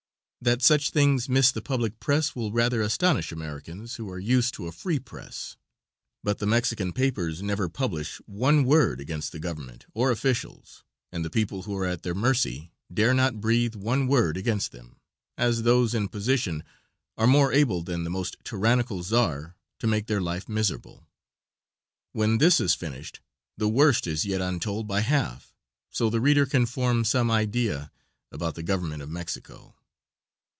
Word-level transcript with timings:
That 0.43 0.63
such 0.63 0.89
things 0.89 1.29
missed 1.29 1.53
the 1.53 1.61
public 1.61 1.99
press 1.99 2.35
will 2.35 2.51
rather 2.51 2.81
astonish 2.81 3.31
Americans 3.31 3.97
who 3.97 4.09
are 4.09 4.17
used 4.17 4.55
to 4.55 4.65
a 4.65 4.71
free 4.71 4.97
press; 4.97 5.55
but 6.23 6.39
the 6.39 6.47
Mexican 6.47 6.93
papers 6.93 7.43
never 7.43 7.69
publish 7.69 8.17
one 8.25 8.63
word 8.63 8.99
against 8.99 9.31
the 9.31 9.39
government 9.39 9.85
or 9.93 10.09
officials, 10.09 10.83
and 11.11 11.23
the 11.23 11.29
people 11.29 11.61
who 11.61 11.77
are 11.77 11.85
at 11.85 12.01
their 12.01 12.15
mercy 12.15 12.71
dare 12.91 13.13
not 13.13 13.39
breathe 13.39 13.75
one 13.75 14.07
word 14.07 14.35
against 14.35 14.71
them, 14.71 14.95
as 15.37 15.61
those 15.61 15.93
in 15.93 16.07
position 16.07 16.63
are 17.19 17.27
more 17.27 17.53
able 17.53 17.83
than 17.83 18.03
the 18.03 18.09
most 18.09 18.35
tyrannical 18.43 19.03
czar 19.03 19.55
to 19.77 19.85
make 19.85 20.07
their 20.07 20.21
life 20.21 20.49
miserable. 20.49 21.05
When 22.13 22.39
this 22.39 22.59
is 22.59 22.73
finished 22.73 23.19
the 23.57 23.69
worst 23.69 24.07
is 24.07 24.25
yet 24.25 24.41
untold 24.41 24.87
by 24.87 25.01
half, 25.01 25.53
so 25.91 26.09
the 26.09 26.19
reader 26.19 26.47
can 26.47 26.65
form 26.65 27.05
some 27.05 27.29
idea 27.29 27.91
about 28.31 28.55
the 28.55 28.63
Government 28.63 29.03
of 29.03 29.09
Mexico. 29.11 29.75